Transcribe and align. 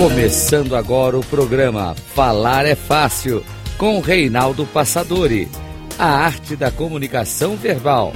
Começando 0.00 0.74
agora 0.74 1.18
o 1.18 1.20
programa 1.22 1.94
Falar 1.94 2.64
é 2.64 2.74
Fácil, 2.74 3.44
com 3.76 4.00
Reinaldo 4.00 4.64
Passadori. 4.64 5.46
A 5.98 6.06
arte 6.06 6.56
da 6.56 6.70
comunicação 6.70 7.54
verbal. 7.54 8.14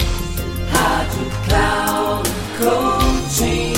Rádio 0.70 1.26
Cloud 1.46 2.30
Coaching. 2.58 3.74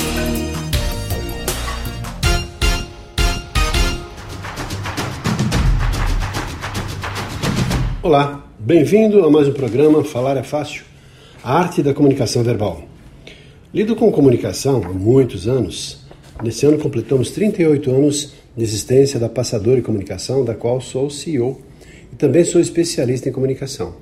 Olá, 8.01 8.41
bem-vindo 8.57 9.25
a 9.25 9.29
mais 9.29 9.49
um 9.49 9.53
programa 9.53 10.01
Falar 10.05 10.37
é 10.37 10.43
Fácil, 10.43 10.85
a 11.43 11.59
arte 11.59 11.83
da 11.83 11.93
comunicação 11.93 12.41
verbal. 12.41 12.83
Lido 13.73 13.97
com 13.97 14.09
comunicação 14.13 14.81
há 14.85 14.93
muitos 14.93 15.45
anos 15.45 16.06
Nesse 16.43 16.67
ano 16.67 16.77
completamos 16.77 17.31
38 17.31 17.89
anos 17.89 18.33
de 18.55 18.63
existência 18.63 19.19
da 19.19 19.27
Passador 19.27 19.79
e 19.79 19.81
Comunicação, 19.81 20.45
da 20.45 20.53
qual 20.53 20.79
sou 20.79 21.09
CEO 21.09 21.59
e 22.13 22.15
também 22.15 22.43
sou 22.43 22.61
especialista 22.61 23.27
em 23.27 23.31
comunicação. 23.31 23.95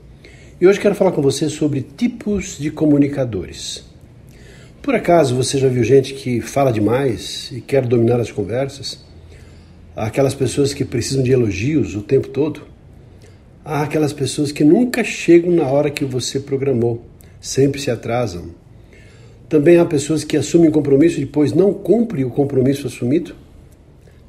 E 0.59 0.67
hoje 0.67 0.79
quero 0.79 0.95
falar 0.95 1.13
com 1.13 1.21
você 1.21 1.47
sobre 1.49 1.81
tipos 1.81 2.57
de 2.57 2.69
comunicadores. 2.71 3.85
Por 4.81 4.93
acaso 4.93 5.33
você 5.33 5.57
já 5.57 5.69
viu 5.69 5.83
gente 5.83 6.13
que 6.13 6.41
fala 6.41 6.71
demais 6.71 7.49
e 7.53 7.61
quer 7.61 7.85
dominar 7.85 8.19
as 8.19 8.31
conversas? 8.31 9.03
Há 9.95 10.07
aquelas 10.07 10.35
pessoas 10.35 10.73
que 10.73 10.83
precisam 10.83 11.23
de 11.23 11.31
elogios 11.31 11.95
o 11.95 12.01
tempo 12.01 12.27
todo? 12.27 12.63
Há 13.63 13.83
aquelas 13.83 14.11
pessoas 14.11 14.51
que 14.51 14.63
nunca 14.63 15.05
chegam 15.05 15.51
na 15.51 15.67
hora 15.67 15.89
que 15.89 16.03
você 16.03 16.41
programou, 16.41 17.05
sempre 17.39 17.79
se 17.79 17.89
atrasam, 17.89 18.49
também 19.47 19.77
há 19.77 19.85
pessoas 19.85 20.23
que 20.23 20.37
assumem 20.37 20.71
compromisso 20.71 21.17
e 21.17 21.25
depois 21.25 21.53
não 21.53 21.73
cumprem 21.73 22.25
o 22.25 22.29
compromisso 22.29 22.87
assumido. 22.87 23.35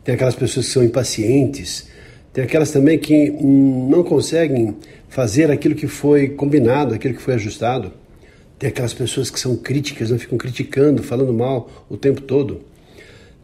Tem 0.04 0.14
aquelas 0.14 0.34
pessoas 0.34 0.66
que 0.66 0.72
são 0.72 0.84
impacientes. 0.84 1.88
Tem 2.32 2.44
aquelas 2.44 2.70
também 2.70 2.98
que 2.98 3.30
não 3.30 4.04
conseguem 4.04 4.76
fazer 5.08 5.50
aquilo 5.50 5.74
que 5.74 5.86
foi 5.86 6.28
combinado, 6.28 6.94
aquilo 6.94 7.14
que 7.14 7.22
foi 7.22 7.34
ajustado. 7.34 7.92
Tem 8.58 8.68
aquelas 8.68 8.94
pessoas 8.94 9.30
que 9.30 9.40
são 9.40 9.56
críticas, 9.56 10.10
não 10.10 10.18
ficam 10.18 10.36
criticando, 10.36 11.02
falando 11.02 11.32
mal 11.32 11.86
o 11.88 11.96
tempo 11.96 12.20
todo. 12.20 12.60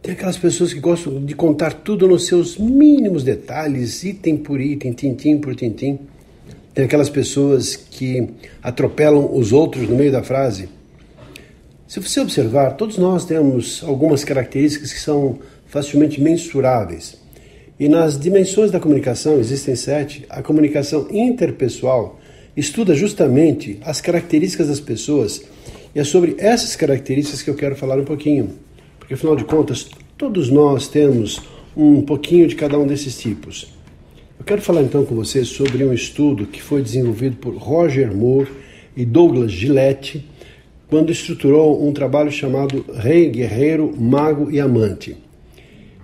Tem 0.01 0.13
aquelas 0.13 0.37
pessoas 0.37 0.73
que 0.73 0.79
gostam 0.79 1.23
de 1.23 1.33
contar 1.33 1.73
tudo 1.73 2.07
nos 2.07 2.27
seus 2.27 2.57
mínimos 2.57 3.23
detalhes, 3.23 4.03
item 4.03 4.37
por 4.37 4.59
item, 4.59 4.91
tintim 4.91 5.37
por 5.37 5.55
tintim. 5.55 5.97
Tem 6.73 6.85
aquelas 6.85 7.09
pessoas 7.09 7.75
que 7.75 8.27
atropelam 8.61 9.33
os 9.33 9.53
outros 9.53 9.87
no 9.87 9.95
meio 9.95 10.11
da 10.11 10.21
frase. 10.21 10.67
Se 11.85 11.99
você 11.99 12.21
observar, 12.21 12.71
todos 12.71 12.97
nós 12.97 13.25
temos 13.25 13.83
algumas 13.85 14.23
características 14.23 14.93
que 14.93 14.99
são 14.99 15.39
facilmente 15.67 16.21
mensuráveis. 16.21 17.21
E 17.79 17.89
nas 17.89 18.17
dimensões 18.17 18.71
da 18.71 18.79
comunicação, 18.79 19.37
existem 19.37 19.75
sete, 19.75 20.25
a 20.29 20.41
comunicação 20.41 21.07
interpessoal 21.11 22.19
estuda 22.55 22.95
justamente 22.95 23.79
as 23.83 23.99
características 23.99 24.67
das 24.67 24.79
pessoas 24.79 25.43
e 25.93 25.99
é 25.99 26.03
sobre 26.03 26.35
essas 26.37 26.75
características 26.75 27.41
que 27.41 27.49
eu 27.49 27.55
quero 27.55 27.75
falar 27.75 27.99
um 27.99 28.05
pouquinho. 28.05 28.51
Porque 28.97 29.13
afinal 29.13 29.35
de 29.35 29.43
contas, 29.43 29.89
todos 30.17 30.49
nós 30.49 30.87
temos 30.87 31.41
um 31.75 32.01
pouquinho 32.01 32.47
de 32.47 32.55
cada 32.55 32.77
um 32.79 32.87
desses 32.87 33.19
tipos. 33.19 33.73
Eu 34.39 34.45
quero 34.45 34.61
falar 34.61 34.81
então 34.81 35.05
com 35.05 35.15
você 35.15 35.43
sobre 35.43 35.83
um 35.83 35.93
estudo 35.93 36.45
que 36.45 36.61
foi 36.61 36.81
desenvolvido 36.81 37.35
por 37.35 37.55
Roger 37.55 38.15
Moore 38.15 38.49
e 38.95 39.05
Douglas 39.05 39.51
Gillette 39.51 40.25
quando 40.93 41.11
estruturou 41.11 41.83
um 41.83 41.91
trabalho 41.91 42.31
chamado 42.31 42.85
Rei, 42.93 43.27
Guerreiro, 43.27 43.91
Mago 43.99 44.51
e 44.51 44.59
Amante. 44.59 45.17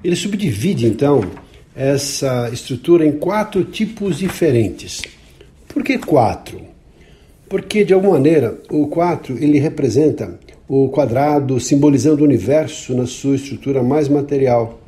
Ele 0.04 0.16
subdivide 0.16 0.88
então 0.88 1.22
essa 1.76 2.50
estrutura 2.52 3.06
em 3.06 3.12
quatro 3.12 3.64
tipos 3.64 4.18
diferentes. 4.18 5.04
Por 5.68 5.84
que 5.84 6.00
quatro? 6.00 6.60
Porque 7.48 7.86
de 7.86 7.94
alguma 7.94 8.14
maneira 8.14 8.58
o 8.68 8.88
quatro 8.88 9.38
ele 9.38 9.60
representa 9.60 10.40
o 10.68 10.90
quadrado 10.90 11.60
simbolizando 11.60 12.24
o 12.24 12.26
universo 12.26 12.96
na 12.96 13.06
sua 13.06 13.36
estrutura 13.36 13.84
mais 13.84 14.10
material. 14.10 14.82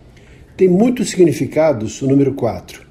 Tem 0.57 0.67
muitos 0.67 1.11
significados 1.11 2.01
o 2.01 2.07
número 2.07 2.33
4, 2.33 2.81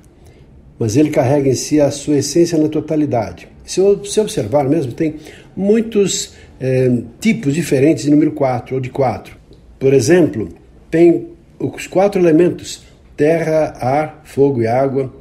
mas 0.79 0.97
ele 0.97 1.11
carrega 1.11 1.49
em 1.49 1.57
si 1.57 1.81
a 1.81 1.91
sua 1.91 2.19
essência 2.19 2.57
na 2.57 2.69
totalidade. 2.69 3.49
Se 3.71 3.81
você 3.81 4.21
observar 4.21 4.69
mesmo, 4.69 4.91
tem 4.91 5.15
muitos 5.55 6.33
é, 6.59 6.91
tipos 7.21 7.55
diferentes 7.55 8.03
de 8.03 8.11
número 8.11 8.33
4 8.33 8.75
ou 8.75 8.81
de 8.81 8.91
4. 8.91 9.37
Por 9.79 9.95
exemplo, 9.95 10.49
tem 10.91 11.29
os 11.57 11.87
quatro 11.87 12.21
elementos: 12.21 12.83
terra, 13.17 13.73
ar, 13.79 14.23
fogo 14.25 14.61
e 14.61 14.67
água, 14.67 15.15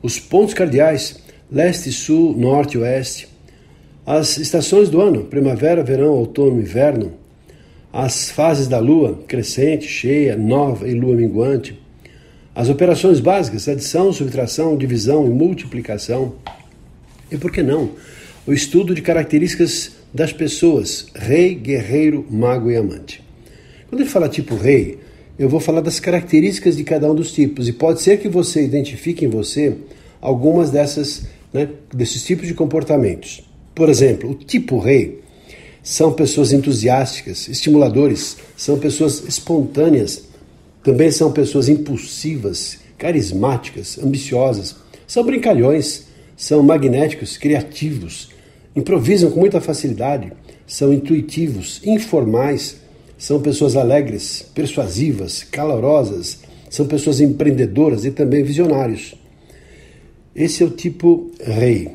os 0.00 0.20
pontos 0.20 0.54
cardeais, 0.54 1.20
leste, 1.50 1.90
sul, 1.90 2.32
norte 2.36 2.76
e 2.76 2.78
oeste, 2.78 3.26
as 4.06 4.38
estações 4.38 4.88
do 4.88 5.00
ano, 5.00 5.24
primavera, 5.24 5.82
verão, 5.82 6.12
outono, 6.12 6.60
inverno, 6.60 7.14
as 7.92 8.30
fases 8.30 8.68
da 8.68 8.78
lua, 8.78 9.18
crescente, 9.26 9.84
cheia, 9.84 10.36
nova 10.36 10.86
e 10.86 10.94
lua 10.94 11.16
minguante, 11.16 11.76
as 12.54 12.68
operações 12.68 13.18
básicas, 13.18 13.68
adição, 13.68 14.12
subtração, 14.12 14.76
divisão 14.76 15.26
e 15.26 15.30
multiplicação. 15.30 16.34
E 17.30 17.36
por 17.36 17.50
que 17.50 17.62
não? 17.62 17.90
O 18.46 18.52
estudo 18.52 18.94
de 18.94 19.02
características 19.02 19.92
das 20.14 20.32
pessoas, 20.32 21.06
rei, 21.14 21.54
guerreiro, 21.54 22.24
mago 22.30 22.70
e 22.70 22.76
amante. 22.76 23.22
Quando 23.88 24.00
ele 24.00 24.10
fala 24.10 24.28
tipo 24.28 24.54
rei, 24.54 24.98
eu 25.38 25.48
vou 25.48 25.60
falar 25.60 25.80
das 25.80 26.00
características 26.00 26.76
de 26.76 26.84
cada 26.84 27.10
um 27.10 27.14
dos 27.14 27.32
tipos 27.32 27.68
e 27.68 27.72
pode 27.72 28.00
ser 28.00 28.18
que 28.18 28.28
você 28.28 28.64
identifique 28.64 29.24
em 29.24 29.28
você 29.28 29.76
algumas 30.20 30.70
dessas, 30.70 31.26
né, 31.52 31.68
desses 31.92 32.24
tipos 32.24 32.46
de 32.46 32.54
comportamentos. 32.54 33.44
Por 33.74 33.90
exemplo, 33.90 34.30
o 34.30 34.34
tipo 34.34 34.78
rei 34.78 35.20
são 35.82 36.12
pessoas 36.12 36.52
entusiásticas, 36.52 37.48
estimuladores, 37.48 38.38
são 38.56 38.78
pessoas 38.78 39.22
espontâneas, 39.28 40.24
também 40.82 41.10
são 41.10 41.30
pessoas 41.30 41.68
impulsivas, 41.68 42.78
carismáticas, 42.96 43.98
ambiciosas, 43.98 44.76
são 45.06 45.22
brincalhões, 45.22 46.05
são 46.36 46.62
magnéticos, 46.62 47.38
criativos, 47.38 48.30
improvisam 48.74 49.30
com 49.30 49.40
muita 49.40 49.60
facilidade, 49.60 50.32
são 50.66 50.92
intuitivos, 50.92 51.80
informais, 51.84 52.76
são 53.16 53.40
pessoas 53.40 53.74
alegres, 53.76 54.44
persuasivas, 54.54 55.42
calorosas, 55.42 56.40
são 56.68 56.86
pessoas 56.86 57.20
empreendedoras 57.20 58.04
e 58.04 58.10
também 58.10 58.42
visionários. 58.42 59.14
Esse 60.34 60.62
é 60.62 60.66
o 60.66 60.70
tipo 60.70 61.30
rei. 61.40 61.92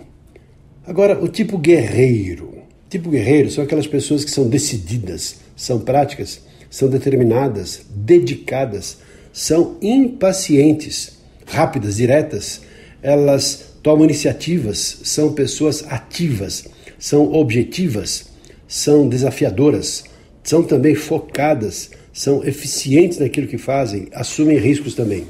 Agora, 0.86 1.24
o 1.24 1.28
tipo 1.28 1.60
guerreiro. 1.60 2.46
O 2.46 2.90
tipo 2.90 3.10
guerreiro 3.10 3.52
são 3.52 3.64
aquelas 3.64 3.86
pessoas 3.86 4.26
que 4.26 4.32
são 4.32 4.50
decididas, 4.50 5.36
são 5.56 5.80
práticas, 5.80 6.42
são 6.70 6.90
determinadas, 6.90 7.86
dedicadas, 7.94 8.98
são 9.32 9.78
impacientes, 9.82 11.20
rápidas, 11.46 11.98
diretas, 11.98 12.62
elas 13.02 13.72
tomam 13.82 14.06
iniciativas, 14.06 15.00
são 15.04 15.34
pessoas 15.34 15.84
ativas, 15.88 16.66
são 17.00 17.34
objetivas, 17.34 18.26
são 18.68 19.10
desafiadoras, 19.10 20.04
são 20.44 20.64
também 20.64 20.96
focadas, 20.96 21.92
são 22.14 22.44
eficientes 22.44 23.18
naquilo 23.18 23.48
que 23.48 23.58
fazem, 23.58 24.08
assumem 24.14 24.58
riscos 24.58 24.94
também. 24.94 25.26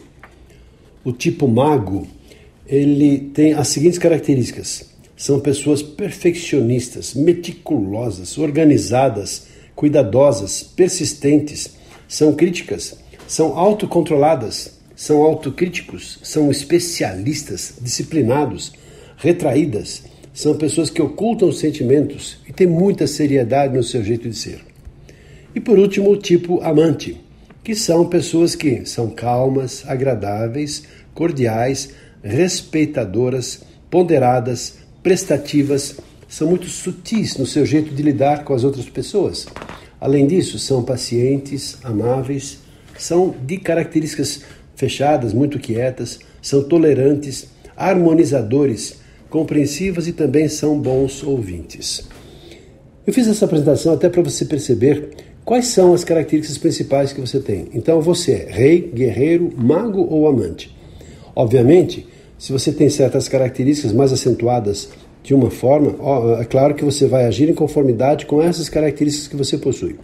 O 1.03 1.11
tipo 1.11 1.47
mago, 1.47 2.07
ele 2.67 3.29
tem 3.33 3.53
as 3.53 3.69
seguintes 3.69 3.97
características: 3.97 4.85
são 5.15 5.39
pessoas 5.39 5.81
perfeccionistas, 5.81 7.13
meticulosas, 7.13 8.37
organizadas, 8.37 9.47
cuidadosas, 9.75 10.61
persistentes, 10.63 11.71
são 12.07 12.33
críticas, 12.33 12.95
são 13.27 13.57
autocontroladas, 13.57 14.80
são 15.01 15.23
autocríticos, 15.23 16.19
são 16.21 16.51
especialistas, 16.51 17.73
disciplinados, 17.81 18.71
retraídas, 19.17 20.03
são 20.31 20.55
pessoas 20.55 20.91
que 20.91 21.01
ocultam 21.01 21.49
os 21.49 21.57
sentimentos 21.57 22.37
e 22.47 22.53
têm 22.53 22.67
muita 22.67 23.07
seriedade 23.07 23.75
no 23.75 23.83
seu 23.83 24.03
jeito 24.03 24.29
de 24.29 24.35
ser. 24.35 24.61
E 25.55 25.59
por 25.59 25.79
último, 25.79 26.11
o 26.11 26.17
tipo 26.17 26.61
amante, 26.61 27.19
que 27.63 27.73
são 27.73 28.07
pessoas 28.09 28.53
que 28.53 28.85
são 28.85 29.09
calmas, 29.09 29.83
agradáveis, 29.87 30.83
cordiais, 31.15 31.95
respeitadoras, 32.21 33.63
ponderadas, 33.89 34.77
prestativas, 35.01 35.95
são 36.29 36.47
muito 36.47 36.67
sutis 36.67 37.37
no 37.37 37.47
seu 37.47 37.65
jeito 37.65 37.91
de 37.91 38.03
lidar 38.03 38.43
com 38.43 38.53
as 38.53 38.63
outras 38.63 38.87
pessoas. 38.87 39.47
Além 39.99 40.27
disso, 40.27 40.59
são 40.59 40.83
pacientes, 40.83 41.79
amáveis, 41.83 42.59
são 42.99 43.33
de 43.43 43.57
características 43.57 44.41
fechadas, 44.81 45.31
muito 45.31 45.59
quietas, 45.59 46.19
são 46.41 46.63
tolerantes, 46.63 47.47
harmonizadores, 47.77 48.95
compreensivas 49.29 50.07
e 50.07 50.11
também 50.11 50.47
são 50.47 50.79
bons 50.79 51.21
ouvintes. 51.21 52.03
Eu 53.05 53.13
fiz 53.13 53.27
essa 53.27 53.45
apresentação 53.45 53.93
até 53.93 54.09
para 54.09 54.23
você 54.23 54.43
perceber 54.43 55.11
quais 55.45 55.67
são 55.67 55.93
as 55.93 56.03
características 56.03 56.57
principais 56.57 57.13
que 57.13 57.21
você 57.21 57.39
tem. 57.39 57.69
Então 57.75 58.01
você 58.01 58.31
é 58.31 58.51
rei, 58.51 58.91
guerreiro, 58.91 59.53
mago 59.55 60.01
ou 60.01 60.27
amante. 60.27 60.75
Obviamente, 61.35 62.07
se 62.39 62.51
você 62.51 62.71
tem 62.71 62.89
certas 62.89 63.29
características 63.29 63.93
mais 63.93 64.11
acentuadas 64.11 64.89
de 65.21 65.35
uma 65.35 65.51
forma, 65.51 65.95
é 66.39 66.45
claro 66.45 66.73
que 66.73 66.83
você 66.83 67.05
vai 67.05 67.25
agir 67.25 67.47
em 67.47 67.53
conformidade 67.53 68.25
com 68.25 68.41
essas 68.41 68.67
características 68.67 69.27
que 69.27 69.35
você 69.35 69.59
possui. 69.59 69.95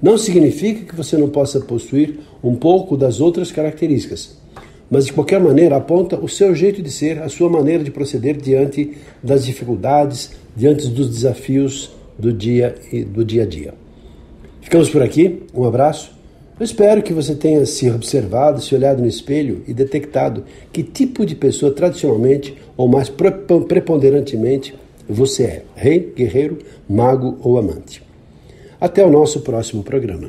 Não 0.00 0.16
significa 0.16 0.84
que 0.84 0.94
você 0.94 1.16
não 1.16 1.28
possa 1.28 1.60
possuir 1.60 2.20
um 2.48 2.54
pouco 2.54 2.96
das 2.96 3.20
outras 3.20 3.50
características, 3.50 4.36
mas 4.90 5.06
de 5.06 5.12
qualquer 5.12 5.40
maneira 5.40 5.76
aponta 5.76 6.18
o 6.20 6.28
seu 6.28 6.54
jeito 6.54 6.82
de 6.82 6.90
ser, 6.90 7.20
a 7.22 7.28
sua 7.28 7.48
maneira 7.48 7.82
de 7.82 7.90
proceder 7.90 8.36
diante 8.36 8.96
das 9.22 9.44
dificuldades, 9.46 10.32
diante 10.54 10.86
dos 10.88 11.08
desafios 11.08 11.90
do 12.18 12.32
dia 12.32 12.74
e 12.92 13.02
do 13.02 13.24
dia 13.24 13.42
a 13.42 13.46
dia. 13.46 13.74
Ficamos 14.60 14.90
por 14.90 15.02
aqui, 15.02 15.42
um 15.54 15.64
abraço. 15.64 16.12
Eu 16.58 16.64
espero 16.64 17.02
que 17.02 17.12
você 17.12 17.34
tenha 17.34 17.66
se 17.66 17.90
observado, 17.90 18.60
se 18.60 18.74
olhado 18.74 19.02
no 19.02 19.08
espelho 19.08 19.62
e 19.66 19.74
detectado 19.74 20.44
que 20.72 20.82
tipo 20.82 21.26
de 21.26 21.34
pessoa 21.34 21.72
tradicionalmente 21.72 22.54
ou 22.76 22.86
mais 22.86 23.10
preponderantemente 23.10 24.74
você 25.08 25.42
é: 25.44 25.64
rei, 25.74 26.12
guerreiro, 26.14 26.58
mago 26.88 27.38
ou 27.42 27.58
amante. 27.58 28.02
Até 28.80 29.04
o 29.04 29.10
nosso 29.10 29.40
próximo 29.40 29.82
programa. 29.82 30.28